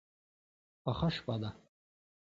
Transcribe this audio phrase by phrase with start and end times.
[0.83, 1.49] پخه شپه ده.